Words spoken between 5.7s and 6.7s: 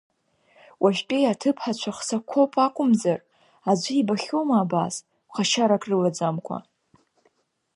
рылаӡамкәа!